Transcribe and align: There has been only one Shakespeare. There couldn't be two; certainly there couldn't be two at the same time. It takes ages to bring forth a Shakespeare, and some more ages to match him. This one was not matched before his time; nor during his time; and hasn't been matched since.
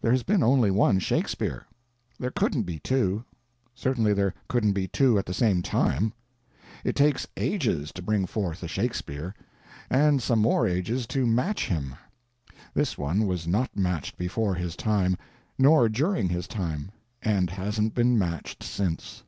There 0.00 0.12
has 0.12 0.22
been 0.22 0.44
only 0.44 0.70
one 0.70 1.00
Shakespeare. 1.00 1.66
There 2.20 2.30
couldn't 2.30 2.62
be 2.62 2.78
two; 2.78 3.24
certainly 3.74 4.12
there 4.12 4.32
couldn't 4.48 4.74
be 4.74 4.86
two 4.86 5.18
at 5.18 5.26
the 5.26 5.34
same 5.34 5.60
time. 5.60 6.12
It 6.84 6.94
takes 6.94 7.26
ages 7.36 7.90
to 7.94 8.02
bring 8.02 8.26
forth 8.26 8.62
a 8.62 8.68
Shakespeare, 8.68 9.34
and 9.90 10.22
some 10.22 10.38
more 10.38 10.68
ages 10.68 11.04
to 11.08 11.26
match 11.26 11.66
him. 11.66 11.96
This 12.74 12.96
one 12.96 13.26
was 13.26 13.48
not 13.48 13.76
matched 13.76 14.16
before 14.16 14.54
his 14.54 14.76
time; 14.76 15.16
nor 15.58 15.88
during 15.88 16.28
his 16.28 16.46
time; 16.46 16.92
and 17.20 17.50
hasn't 17.50 17.92
been 17.92 18.16
matched 18.16 18.62
since. 18.62 19.24